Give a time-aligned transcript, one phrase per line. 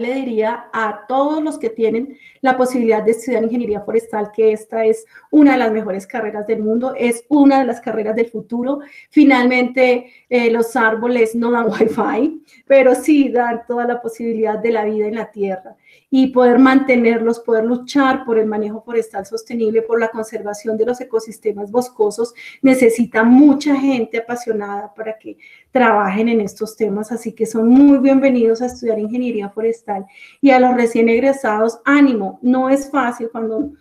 [0.00, 4.84] le diría a todos los que tienen la posibilidad de estudiar ingeniería forestal que esta
[4.84, 8.80] es una de las mejores carreras del mundo, es una de las carreras del futuro.
[9.10, 14.84] Finalmente, eh, los árboles no dan wifi, pero sí dan toda la posibilidad de la
[14.84, 15.76] vida en la tierra
[16.08, 21.00] y poder mantenerlos, poder luchar por el manejo forestal sostenible, por la conservación de los
[21.00, 25.36] ecosistemas boscosos, necesita mucha gente apasionada para que
[25.72, 30.06] trabajen en estos temas, así que son muy bienvenidos a estudiar ingeniería forestal.
[30.40, 33.72] Y a los recién egresados, ánimo, no es fácil cuando,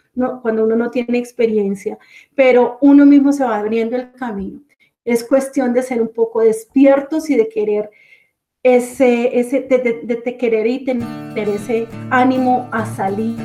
[0.42, 1.98] cuando uno no tiene experiencia,
[2.36, 4.62] pero uno mismo se va abriendo el camino.
[5.04, 7.90] Es cuestión de ser un poco despiertos y de querer
[8.64, 13.38] ese, ese de, querer y tener ese ánimo a salir.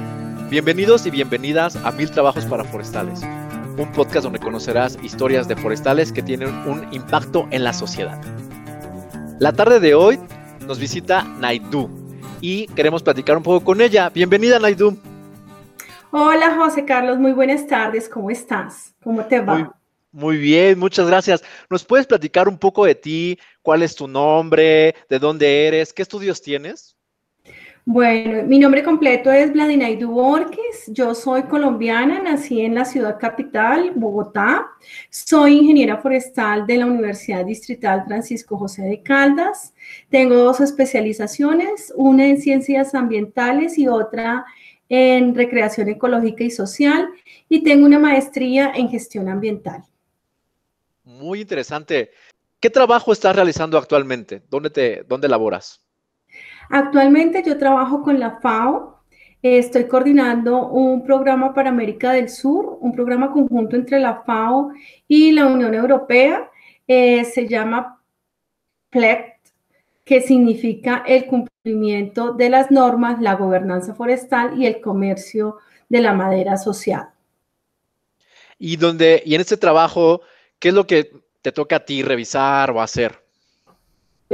[0.51, 3.23] Bienvenidos y bienvenidas a Mil Trabajos para Forestales,
[3.77, 8.21] un podcast donde conocerás historias de forestales que tienen un impacto en la sociedad.
[9.41, 10.19] La tarde de hoy
[10.67, 11.91] nos visita Naidu
[12.41, 14.11] y queremos platicar un poco con ella.
[14.11, 14.97] Bienvenida Naidu.
[16.13, 18.95] Hola José Carlos, muy buenas tardes, ¿cómo estás?
[19.03, 19.77] ¿Cómo te va?
[20.13, 21.43] Muy bien, muchas gracias.
[21.69, 23.39] ¿Nos puedes platicar un poco de ti?
[23.63, 24.95] ¿Cuál es tu nombre?
[25.09, 25.93] ¿De dónde eres?
[25.93, 26.97] ¿Qué estudios tienes?
[27.87, 30.87] Bueno, mi nombre completo es Vladinaidu Borges.
[30.87, 34.69] Yo soy colombiana, nací en la ciudad capital, Bogotá.
[35.11, 39.75] Soy ingeniera forestal de la Universidad Distrital Francisco José de Caldas.
[40.09, 44.47] Tengo dos especializaciones, una en ciencias ambientales y otra
[44.89, 47.11] en recreación ecológica y social.
[47.51, 49.85] Y tengo una maestría en gestión ambiental.
[51.05, 52.13] Muy interesante.
[52.61, 54.43] ¿Qué trabajo estás realizando actualmente?
[54.49, 55.84] ¿Dónde, te, dónde laboras?
[56.71, 59.03] Actualmente yo trabajo con la FAO.
[59.43, 64.73] Estoy coordinando un programa para América del Sur, un programa conjunto entre la FAO
[65.07, 66.51] y la Unión Europea.
[66.87, 68.01] Eh, se llama
[68.91, 69.49] PLECT,
[70.05, 76.15] que significa el cumplimiento de las normas, la gobernanza forestal y el comercio de la
[76.15, 77.15] madera asociada.
[78.59, 80.23] Y, donde, y en este trabajo,
[80.65, 81.11] ¿Qué es lo que
[81.43, 83.24] te toca a ti revisar o hacer?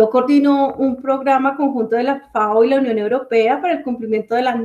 [0.01, 4.35] Yo coordino un programa conjunto de la FAO y la Unión Europea para el cumplimiento
[4.35, 4.57] de las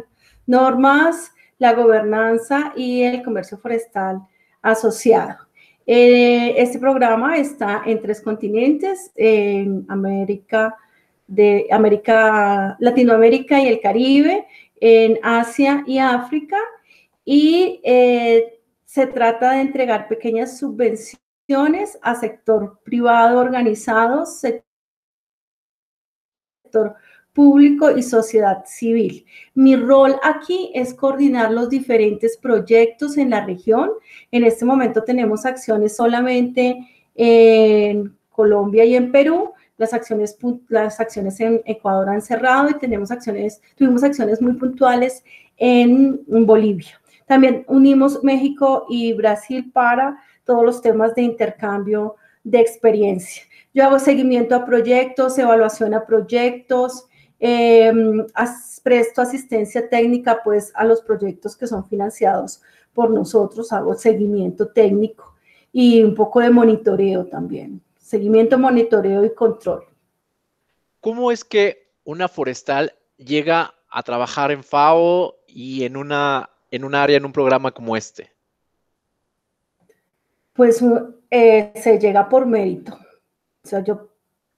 [0.47, 4.21] normas, la gobernanza y el comercio forestal
[4.61, 5.39] asociado.
[5.85, 10.73] Eh, este programa está en tres continentes, en América,
[11.27, 14.47] de América, Latinoamérica y el Caribe,
[14.79, 16.59] en Asia y África,
[17.25, 24.25] y eh, se trata de entregar pequeñas subvenciones a sector privado organizado,
[26.65, 26.95] sector
[27.33, 29.25] público y sociedad civil.
[29.55, 33.91] Mi rol aquí es coordinar los diferentes proyectos en la región.
[34.31, 36.77] En este momento tenemos acciones solamente
[37.13, 39.53] en Colombia y en Perú.
[39.77, 40.37] Las acciones,
[40.69, 45.23] las acciones en Ecuador han cerrado y tenemos acciones, tuvimos acciones muy puntuales
[45.57, 47.01] en Bolivia.
[47.27, 52.15] También unimos México y Brasil para todos los temas de intercambio
[52.45, 53.43] de experiencia.
[53.75, 57.09] Yo hago seguimiento a proyectos, evaluación a proyectos,
[57.39, 58.25] em,
[58.81, 62.61] presto asistencia técnica pues a los proyectos que son financiados
[62.93, 65.35] por nosotros, hago seguimiento técnico
[65.73, 69.83] y un poco de monitoreo también, seguimiento, monitoreo y control.
[71.01, 76.95] ¿Cómo es que una forestal llega a trabajar en FAO y en una en un
[76.95, 78.31] área, en un programa como este?
[80.53, 80.81] Pues
[81.29, 82.97] eh, se llega por mérito.
[83.65, 84.09] O sea, yo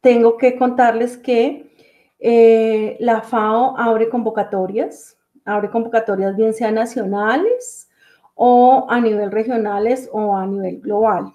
[0.01, 1.71] tengo que contarles que
[2.19, 7.89] eh, la FAO abre convocatorias, abre convocatorias bien sean nacionales
[8.35, 11.33] o a nivel regionales o a nivel global.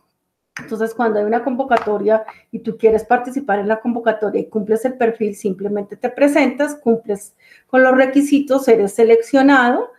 [0.61, 4.99] Entonces, cuando hay una convocatoria y tú quieres participar en la convocatoria y cumples el
[4.99, 7.35] perfil, simplemente te presentas, cumples
[7.69, 9.93] con los requisitos, eres seleccionado,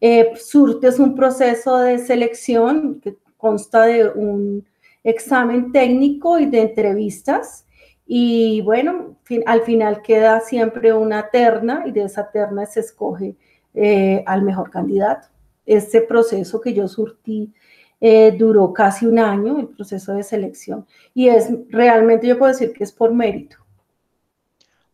[0.00, 4.66] eh, surtes un proceso de selección que consta de un
[5.04, 7.66] examen técnico y de entrevistas.
[8.06, 9.16] Y bueno,
[9.46, 13.36] al final queda siempre una terna y de esa terna se escoge
[13.74, 15.28] eh, al mejor candidato.
[15.64, 17.52] Este proceso que yo surtí
[18.00, 20.86] eh, duró casi un año, el proceso de selección.
[21.14, 23.56] Y es realmente, yo puedo decir que es por mérito.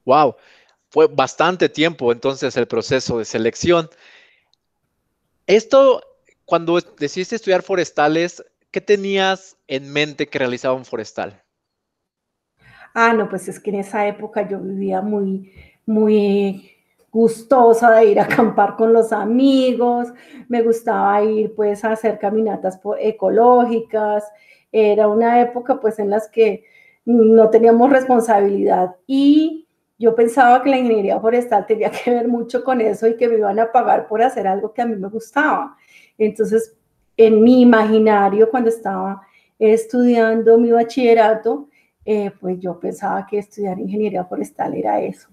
[0.04, 0.36] Wow,
[0.90, 3.88] fue bastante tiempo entonces el proceso de selección.
[5.46, 6.02] Esto
[6.44, 8.44] cuando decidiste estudiar forestales,
[8.76, 11.42] ¿qué tenías en mente que realizaba un forestal?
[12.92, 15.50] Ah, no, pues es que en esa época yo vivía muy,
[15.86, 16.72] muy
[17.10, 20.08] gustosa de ir a acampar con los amigos,
[20.50, 24.30] me gustaba ir pues a hacer caminatas ecológicas,
[24.70, 26.66] era una época pues en las que
[27.06, 29.66] no teníamos responsabilidad y
[29.98, 33.38] yo pensaba que la ingeniería forestal tenía que ver mucho con eso y que me
[33.38, 35.78] iban a pagar por hacer algo que a mí me gustaba.
[36.18, 36.76] Entonces,
[37.16, 39.22] en mi imaginario, cuando estaba
[39.58, 41.68] estudiando mi bachillerato,
[42.04, 45.28] eh, pues yo pensaba que estudiar ingeniería forestal era eso.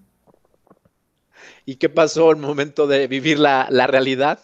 [1.64, 4.38] ¿Y qué pasó el momento de vivir la, la realidad?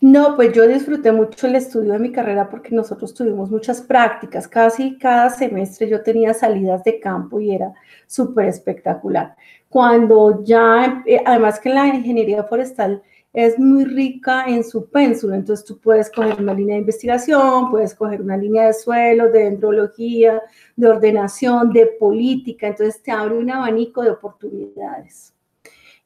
[0.00, 4.46] No, pues yo disfruté mucho el estudio de mi carrera porque nosotros tuvimos muchas prácticas.
[4.46, 7.72] Casi cada semestre yo tenía salidas de campo y era
[8.06, 9.34] súper espectacular.
[9.68, 13.02] Cuando ya, eh, además que la ingeniería forestal
[13.36, 17.94] es muy rica en su pénsul, entonces tú puedes coger una línea de investigación, puedes
[17.94, 20.40] coger una línea de suelo, de dendrología,
[20.74, 25.34] de ordenación, de política, entonces te abre un abanico de oportunidades.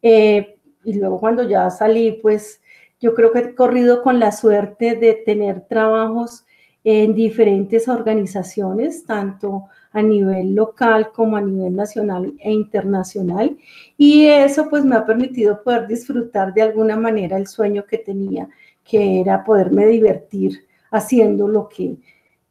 [0.02, 2.60] Eh, y luego cuando ya salí, pues
[2.98, 6.44] yo creo que he corrido con la suerte de tener trabajos
[6.82, 13.56] en diferentes organizaciones, tanto a nivel local como a nivel nacional e internacional.
[13.96, 18.48] Y eso pues me ha permitido poder disfrutar de alguna manera el sueño que tenía,
[18.84, 21.96] que era poderme divertir haciendo lo que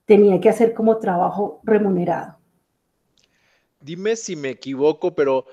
[0.05, 2.37] tenía que hacer como trabajo remunerado.
[3.79, 5.45] Dime si me equivoco, pero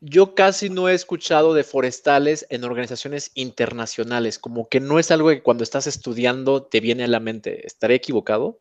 [0.00, 5.28] yo casi no he escuchado de forestales en organizaciones internacionales, como que no es algo
[5.28, 7.66] que cuando estás estudiando te viene a la mente.
[7.66, 8.58] ¿Estaré equivocado?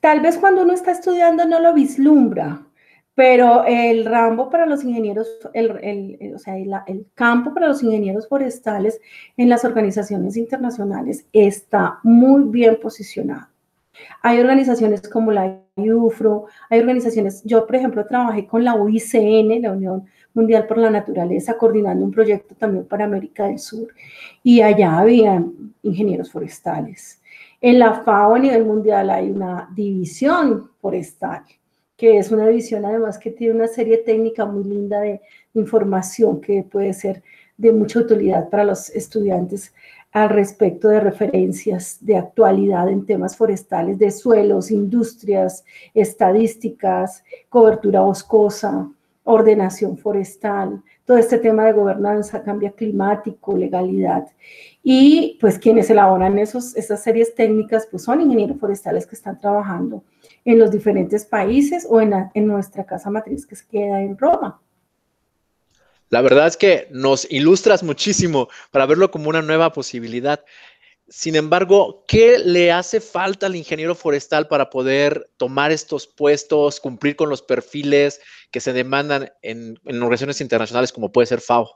[0.00, 2.66] Tal vez cuando uno está estudiando no lo vislumbra,
[3.14, 9.00] pero el rambo para los ingenieros, el, o sea, el, campo para los ingenieros forestales
[9.36, 13.48] en las organizaciones internacionales está muy bien posicionado.
[14.22, 19.72] Hay organizaciones como la UFRO, hay organizaciones, yo por ejemplo trabajé con la UICN, la
[19.72, 23.88] Unión Mundial por la Naturaleza, coordinando un proyecto también para América del Sur,
[24.42, 25.44] y allá había
[25.82, 27.20] ingenieros forestales.
[27.64, 31.44] En la FAO a nivel mundial hay una división forestal,
[31.96, 35.20] que es una división además que tiene una serie técnica muy linda de
[35.54, 37.22] información que puede ser
[37.56, 39.72] de mucha utilidad para los estudiantes
[40.10, 48.90] al respecto de referencias de actualidad en temas forestales, de suelos, industrias, estadísticas, cobertura boscosa,
[49.22, 50.82] ordenación forestal,
[51.16, 54.26] este tema de gobernanza, cambio climático, legalidad.
[54.82, 60.04] Y pues quienes elaboran esos, esas series técnicas pues son ingenieros forestales que están trabajando
[60.44, 64.60] en los diferentes países o en, en nuestra casa matriz que se queda en Roma.
[66.12, 70.44] La verdad es que nos ilustras muchísimo para verlo como una nueva posibilidad.
[71.12, 77.16] Sin embargo, ¿qué le hace falta al ingeniero forestal para poder tomar estos puestos, cumplir
[77.16, 78.18] con los perfiles
[78.50, 81.68] que se demandan en, organizaciones internacionales como puede ser FAO?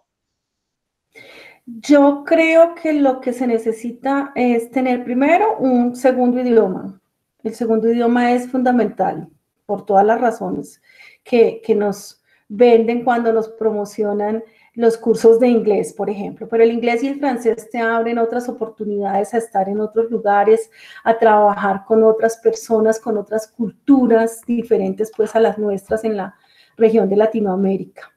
[1.66, 6.98] Yo creo que lo que se necesita es tener primero un segundo idioma.
[7.42, 9.28] El segundo idioma es fundamental
[9.66, 10.80] por todas las razones
[11.22, 14.42] que, que nos venden cuando nos promocionan
[14.76, 18.46] los cursos de inglés, por ejemplo, pero el inglés y el francés te abren otras
[18.48, 20.70] oportunidades a estar en otros lugares,
[21.02, 26.36] a trabajar con otras personas, con otras culturas diferentes pues a las nuestras en la
[26.76, 28.12] región de Latinoamérica.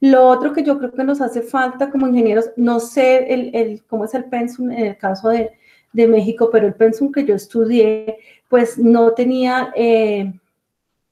[0.00, 4.04] Lo otro que yo creo que nos hace falta como ingenieros, no sé el, cómo
[4.04, 5.52] es el pensum en el caso de,
[5.94, 8.18] México, pero el pensum que yo estudié,
[8.48, 10.32] pues no tenía eh,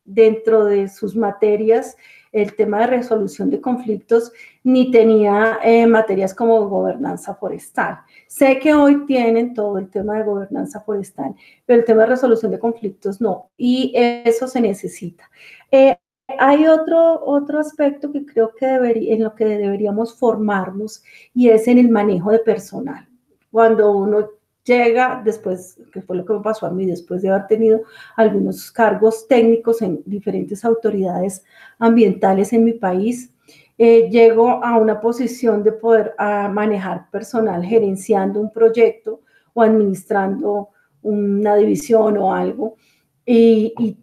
[0.06, 1.96] dentro de sus materias
[2.32, 4.32] el tema de resolución de conflictos,
[4.62, 8.00] ni tenía eh, materias como gobernanza forestal.
[8.28, 11.34] Sé que hoy tienen todo el tema de gobernanza forestal,
[11.66, 15.28] pero el tema de resolución de conflictos no, y eso se necesita.
[15.70, 15.96] Eh,
[16.38, 21.02] hay otro, otro aspecto que creo que debería, en lo que deberíamos formarnos
[21.34, 23.08] y es en el manejo de personal.
[23.50, 24.28] Cuando uno
[24.70, 27.82] llega después, que fue lo que me pasó a mí, después de haber tenido
[28.16, 31.44] algunos cargos técnicos en diferentes autoridades
[31.78, 33.32] ambientales en mi país,
[33.76, 39.22] eh, llego a una posición de poder manejar personal gerenciando un proyecto
[39.54, 40.68] o administrando
[41.02, 42.76] una división o algo.
[43.24, 43.96] Y, y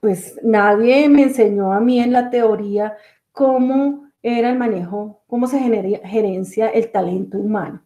[0.00, 2.96] pues nadie me enseñó a mí en la teoría
[3.32, 7.82] cómo era el manejo, cómo se genera, gerencia el talento humano.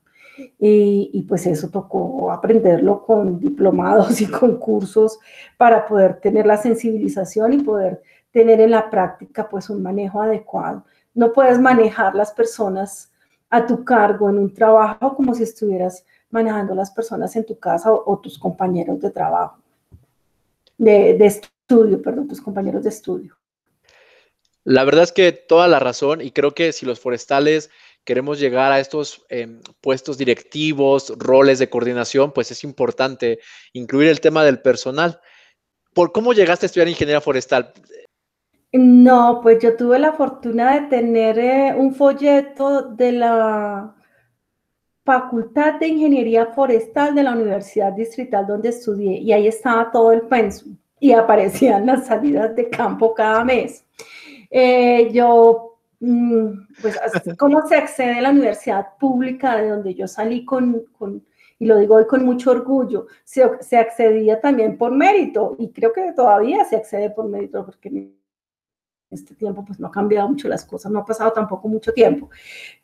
[0.58, 5.18] Y, pues eso tocó aprenderlo con diplomados y con cursos
[5.56, 10.84] para poder tener la sensibilización y poder tener en la práctica pues un manejo adecuado.
[11.14, 13.12] No puedes manejar las personas
[13.50, 17.92] a tu cargo en un trabajo como si estuvieras manejando las personas en tu casa
[17.92, 19.58] o, tus compañeros de trabajo,
[20.76, 23.36] de, estudio, perdón, tus compañeros de estudio.
[24.64, 27.70] La verdad es que toda la razón y creo que si los forestales
[28.08, 33.38] queremos llegar a estos em, puestos directivos, roles de coordinación, pues es importante
[33.74, 35.20] incluir el tema del personal.
[35.92, 37.70] ¿Por cómo llegaste a estudiar ingeniería forestal?
[38.72, 43.94] No, pues yo tuve la fortuna de tener eh, un folleto de la
[45.04, 50.22] Facultad de Ingeniería Forestal de la Universidad Distrital donde estudié y ahí estaba todo el
[50.22, 53.84] pensum y aparecían las salidas de campo cada mes.
[54.50, 55.67] Eh, yo,
[56.00, 56.98] pues,
[57.36, 61.24] ¿cómo se accede a la universidad pública de donde yo salí con, con
[61.58, 65.92] y lo digo hoy con mucho orgullo, se, se, accedía también por mérito y creo
[65.92, 68.12] que todavía se accede por mérito porque
[69.10, 72.30] este tiempo pues no ha cambiado mucho las cosas, no ha pasado tampoco mucho tiempo,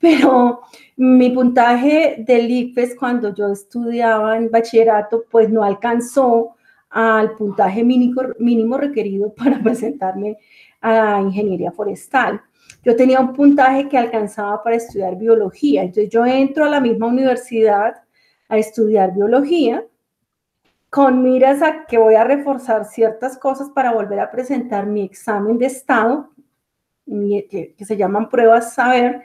[0.00, 0.62] pero
[0.97, 6.56] mi puntaje del IFES cuando yo estudiaba en bachillerato pues no alcanzó
[6.90, 10.38] al puntaje mínimo, mínimo requerido para presentarme
[10.80, 12.40] a ingeniería forestal.
[12.84, 17.06] Yo tenía un puntaje que alcanzaba para estudiar biología, entonces yo entro a la misma
[17.06, 18.02] universidad
[18.48, 19.84] a estudiar biología
[20.94, 25.58] con miras a que voy a reforzar ciertas cosas para volver a presentar mi examen
[25.58, 26.30] de estado,
[27.04, 29.22] que, se llaman pruebas saber,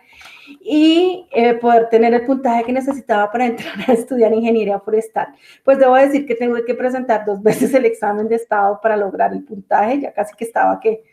[0.62, 5.28] y eh, poder tener el puntaje que necesitaba para entrar a estudiar ingeniería forestal.
[5.64, 9.32] Pues debo decir que tengo que presentar dos veces el examen de estado para lograr
[9.32, 11.04] el puntaje, ya casi que estaba que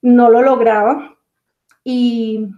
[0.00, 1.17] no lo lograba.
[1.84, 2.48] Y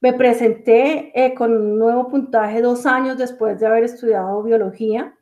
[0.00, 5.14] me presenté eh, con un nuevo puntaje dos años después de haber estudiado biología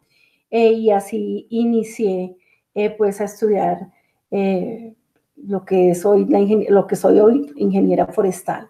[0.50, 2.37] eh, y así inicié
[2.75, 3.78] eh, pues a estudiar
[4.30, 4.95] eh,
[5.37, 6.26] lo, que soy
[6.69, 8.69] lo que soy hoy, ingeniera forestal.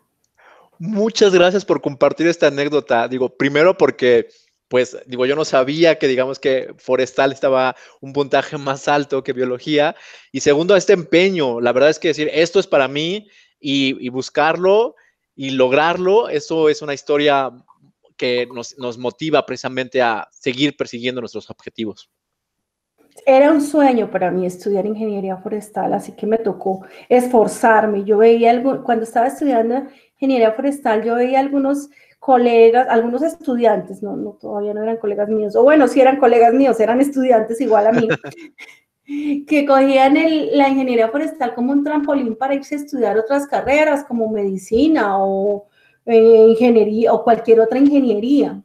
[0.78, 3.08] Muchas gracias por compartir esta anécdota.
[3.08, 4.28] Digo, primero porque
[4.68, 9.32] pues digo, yo no sabía que digamos que forestal estaba un puntaje más alto que
[9.32, 9.96] biología.
[10.30, 13.28] Y segundo, este empeño, la verdad es que decir, esto es para mí
[13.60, 14.96] y, y buscarlo
[15.36, 17.50] y lograrlo, eso es una historia
[18.16, 22.10] que nos, nos motiva precisamente a seguir persiguiendo nuestros objetivos.
[23.26, 28.04] Era un sueño para mí estudiar ingeniería forestal, así que me tocó esforzarme.
[28.04, 29.84] Yo veía, algo, cuando estaba estudiando
[30.18, 31.88] ingeniería forestal, yo veía algunos
[32.18, 36.52] colegas, algunos estudiantes, no, no, todavía no eran colegas míos, o bueno, sí eran colegas
[36.52, 38.06] míos, eran estudiantes igual a mí,
[39.46, 40.14] que cogían
[40.52, 45.66] la ingeniería forestal como un trampolín para irse a estudiar otras carreras como medicina o
[46.06, 48.62] eh, ingeniería o cualquier otra ingeniería.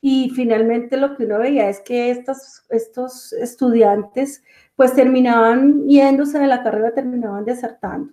[0.00, 4.42] Y finalmente lo que uno veía es que estos, estos estudiantes
[4.76, 8.12] pues terminaban yéndose de la carrera, terminaban desertando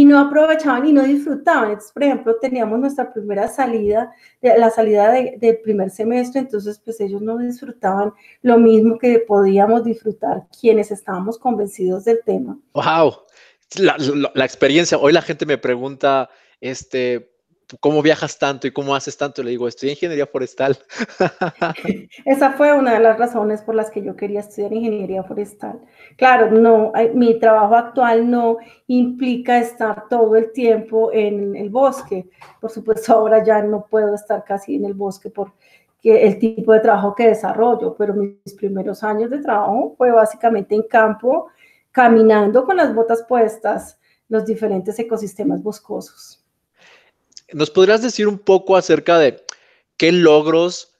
[0.00, 1.72] y no aprovechaban y no disfrutaban.
[1.72, 7.02] Entonces, por ejemplo, teníamos nuestra primera salida, la salida del de primer semestre, entonces pues
[7.02, 12.58] ellos no disfrutaban lo mismo que podíamos disfrutar quienes estábamos convencidos del tema.
[12.72, 13.12] ¡Wow!
[13.76, 16.30] La experiencia, hoy la gente me pregunta,
[16.62, 17.34] este,
[17.78, 19.42] ¿cómo viajas tanto y cómo haces tanto?
[19.42, 20.78] Le digo, estudié ingeniería forestal.
[22.24, 25.80] Esa fue una de las razones por las que yo quería estudiar ingeniería forestal.
[26.16, 28.58] Claro, no, mi trabajo actual no
[28.88, 32.28] implica estar todo el tiempo en el bosque.
[32.60, 35.52] Por supuesto, ahora ya no puedo estar casi en el bosque por
[36.02, 40.82] el tipo de trabajo que desarrollo, pero mis primeros años de trabajo fue básicamente en
[40.84, 41.48] campo,
[41.90, 43.98] caminando con las botas puestas,
[44.28, 46.39] los diferentes ecosistemas boscosos.
[47.52, 49.42] ¿Nos podrías decir un poco acerca de
[49.96, 50.94] qué logros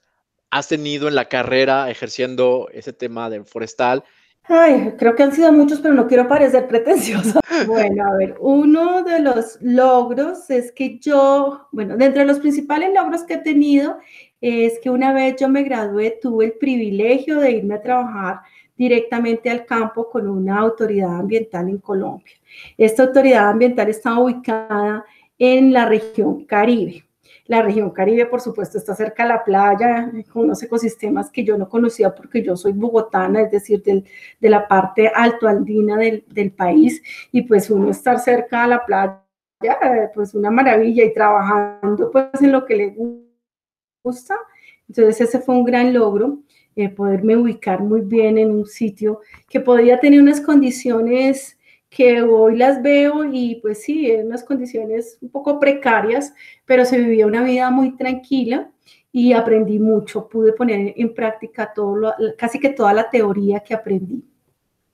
[0.49, 4.03] has tenido en la carrera ejerciendo ese tema de forestal?
[4.43, 7.39] Ay, creo que han sido muchos, pero no quiero parecer pretenciosa.
[7.67, 12.89] Bueno, a ver, uno de los logros es que yo, bueno, de entre los principales
[12.91, 13.99] logros que he tenido
[14.39, 18.39] es que una vez yo me gradué, tuve el privilegio de irme a trabajar
[18.75, 22.33] directamente al campo con una autoridad ambiental en Colombia.
[22.79, 27.03] Esta autoridad ambiental está ubicada en la región Caribe.
[27.47, 31.57] La región Caribe, por supuesto, está cerca de la playa, con unos ecosistemas que yo
[31.57, 34.05] no conocía porque yo soy bogotana, es decir, del,
[34.39, 39.21] de la parte altoandina del, del país, y pues uno estar cerca de la playa,
[40.13, 42.95] pues una maravilla, y trabajando pues en lo que le
[44.03, 44.35] gusta.
[44.87, 46.39] Entonces ese fue un gran logro,
[46.75, 51.57] eh, poderme ubicar muy bien en un sitio que podía tener unas condiciones
[51.91, 56.33] que hoy las veo y pues sí, en unas condiciones un poco precarias,
[56.65, 58.71] pero se vivía una vida muy tranquila
[59.11, 64.23] y aprendí mucho, pude poner en práctica todo casi que toda la teoría que aprendí.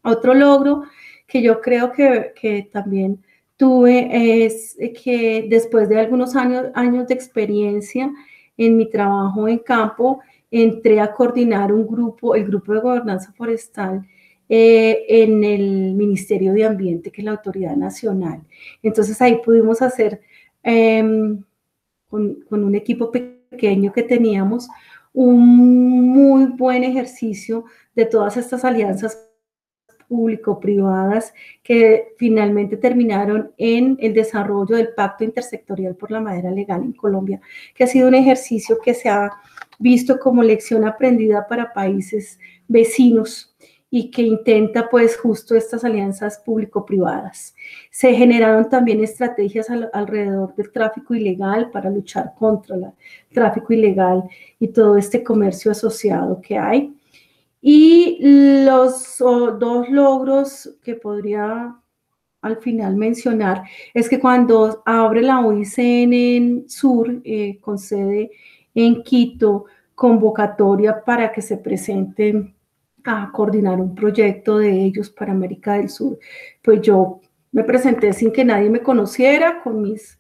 [0.02, 0.86] Otro logro
[1.28, 3.24] que yo creo que, que también
[3.58, 8.12] tuve es que después de algunos años, años de experiencia
[8.58, 14.04] en mi trabajo en campo, entré a coordinar un grupo, el grupo de gobernanza forestal
[14.50, 18.42] eh, en el Ministerio de Ambiente, que es la autoridad nacional.
[18.82, 20.22] Entonces ahí pudimos hacer
[20.64, 21.44] em,
[22.10, 24.68] con, con, un equipo pequeño que teníamos
[25.14, 29.28] un muy buen ejercicio de todas estas alianzas
[30.08, 36.94] público-privadas que finalmente terminaron en el desarrollo del Pacto Intersectorial por la Madera Legal en
[36.94, 37.42] Colombia,
[37.76, 39.32] que ha sido un ejercicio que se ha
[39.80, 43.56] visto como lección aprendida para países vecinos
[43.90, 47.56] y que intenta pues justo estas alianzas público-privadas.
[47.90, 52.94] Se generaron también estrategias alrededor del tráfico ilegal para luchar contra el
[53.34, 54.24] tráfico ilegal
[54.60, 56.94] y todo este comercio asociado que hay.
[57.62, 58.20] Y
[58.66, 61.76] los dos logros que podría
[62.42, 63.64] al final mencionar
[63.94, 68.32] es que cuando abre la OICN en Sur, eh, con sede
[68.76, 69.66] en Quito,
[69.96, 72.54] convocatoria para que se presenten
[73.08, 76.20] a coordinar un proyecto de ellos para América del Sur.
[76.62, 77.22] Pues yo
[77.52, 80.20] me presenté sin que nadie me conociera, con mis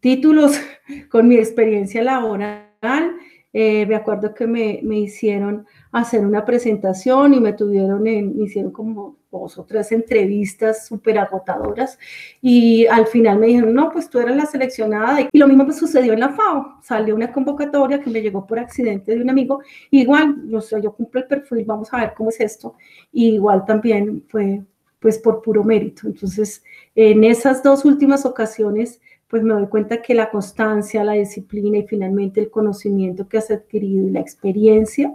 [0.00, 0.58] títulos,
[1.10, 3.16] con mi experiencia laboral.
[3.52, 8.44] Eh, me acuerdo que me, me, hicieron hacer una presentación y me tuvieron en, me
[8.44, 11.98] hicieron como dos o tres entrevistas súper agotadoras
[12.40, 15.78] y al final me dijeron, no, pues tú eras la seleccionada y lo mismo pues
[15.78, 19.60] sucedió en la FAO, salió una convocatoria que me llegó por accidente de un amigo,
[19.90, 22.74] igual, yo, sé, yo cumplo el perfil, vamos a ver cómo es esto,
[23.12, 24.62] y igual también fue
[24.98, 26.06] pues por puro mérito.
[26.06, 26.64] Entonces,
[26.94, 31.86] en esas dos últimas ocasiones, pues me doy cuenta que la constancia, la disciplina y
[31.86, 35.14] finalmente el conocimiento que has adquirido y la experiencia,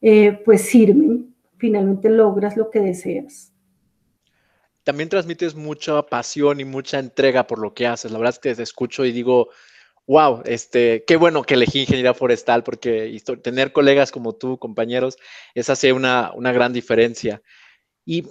[0.00, 3.52] eh, pues sirven finalmente logras lo que deseas.
[4.84, 8.12] También transmites mucha pasión y mucha entrega por lo que haces.
[8.12, 9.48] La verdad es que te escucho y digo,
[10.06, 15.16] wow, este, qué bueno que elegí ingeniería forestal porque tener colegas como tú, compañeros,
[15.54, 17.42] es hace una, una gran diferencia.
[18.04, 18.28] Y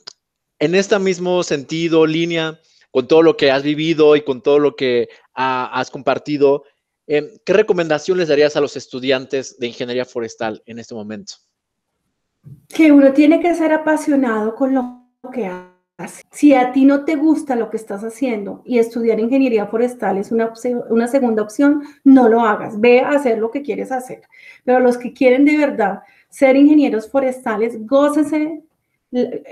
[0.60, 2.60] en este mismo sentido, línea,
[2.92, 6.64] con todo lo que has vivido y con todo lo que has compartido,
[7.08, 11.34] em, ¿qué recomendación les darías a los estudiantes de ingeniería forestal en este momento?
[12.68, 16.24] Que uno tiene que ser apasionado con lo que hace.
[16.30, 20.32] Si a ti no te gusta lo que estás haciendo y estudiar ingeniería forestal es
[20.32, 20.52] una,
[20.90, 22.80] una segunda opción, no lo hagas.
[22.80, 24.22] Ve a hacer lo que quieres hacer.
[24.66, 28.62] Pero los que quieren de verdad ser ingenieros forestales, gócese,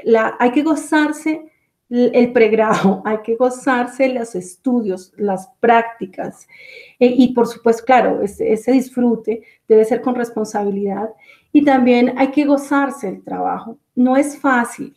[0.04, 1.53] la, hay que gozarse
[1.94, 6.48] el pregrado, hay que gozarse los estudios, las prácticas
[7.00, 11.10] eh, y por supuesto, claro, ese, disfrute debe ser con responsabilidad
[11.52, 13.78] y también hay que gozarse el trabajo.
[13.94, 14.96] No es fácil,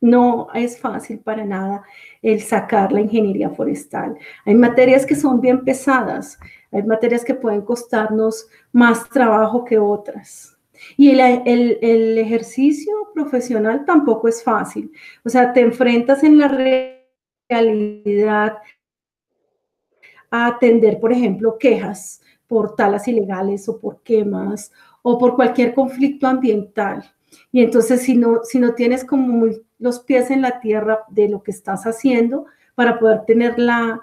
[0.00, 1.82] no es fácil para nada
[2.22, 4.16] el sacar la ingeniería forestal.
[4.44, 6.38] Hay materias que son bien pesadas,
[6.70, 10.57] hay materias que pueden costarnos más trabajo que otras.
[10.96, 11.20] Y el,
[11.82, 14.92] el, ejercicio profesional tampoco es fácil.
[15.24, 16.48] O sea, te enfrentas en la
[17.48, 18.58] realidad
[20.30, 26.26] a atender, por ejemplo, quejas por talas ilegales o por quemas o por cualquier conflicto
[26.26, 27.04] ambiental.
[27.52, 29.46] Y entonces si no, si no tienes como
[29.78, 34.00] los pies en la tierra de lo que estás haciendo para poder tener la,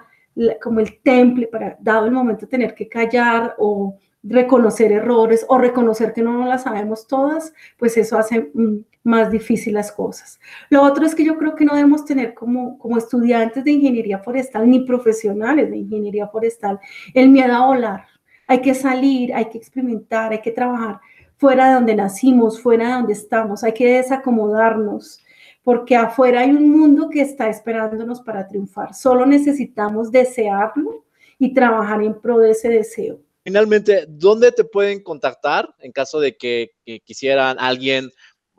[0.62, 6.14] como el temple para, dado el momento, tener que callar o reconocer errores o reconocer
[6.14, 10.40] que no las sabemos todas, pues eso hace mm, más difícil las cosas.
[10.70, 14.20] Lo otro es que yo creo que no debemos tener como, como estudiantes de ingeniería
[14.20, 16.80] forestal ni profesionales de ingeniería forestal
[17.14, 18.06] el miedo a volar.
[18.48, 21.00] Hay que salir, hay que experimentar, hay que trabajar
[21.38, 25.24] fuera de donde nacimos, fuera de donde estamos, hay que desacomodarnos,
[25.64, 28.94] porque afuera hay un mundo que está esperándonos para triunfar.
[28.94, 31.06] Solo necesitamos desearlo
[31.38, 33.20] y trabajar en pro de ese deseo.
[33.46, 36.72] Finalmente, ¿dónde te pueden contactar en caso de que,
[37.06, 38.10] quisieran alguien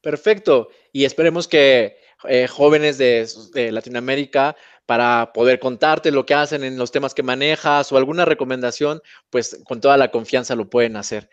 [0.00, 0.68] Perfecto.
[0.98, 1.96] Y esperemos que
[2.28, 7.92] eh, jóvenes de, Latinoamérica para poder contarte lo que hacen en los temas que manejas
[7.92, 11.30] o alguna recomendación, pues con toda la confianza lo pueden hacer.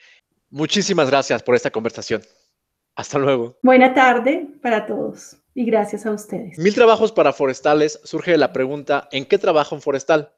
[0.51, 2.21] Muchísimas gracias por esta conversación.
[2.95, 3.57] Hasta luego.
[3.63, 6.59] Buena tarde para todos y gracias a ustedes.
[6.59, 10.31] Mil trabajos para forestales surge la pregunta, ¿en qué trabajo un forestal?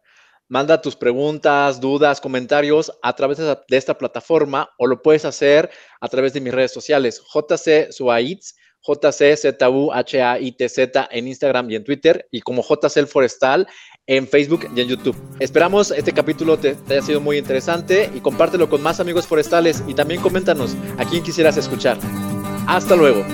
[0.48, 6.08] Manda tus preguntas, dudas, comentarios a través de esta plataforma o lo puedes hacer a
[6.08, 8.56] través de mis redes sociales, JC Suaitz,
[8.88, 10.78] JCZUHAITZ
[11.12, 13.68] en Instagram y en Twitter y como JC Forestal
[14.08, 15.18] en Facebook y en YouTube.
[15.40, 19.84] Esperamos este capítulo te, te haya sido muy interesante y compártelo con más amigos forestales
[19.88, 21.98] y también coméntanos a quién quisieras escuchar.
[22.68, 23.26] Hasta luego.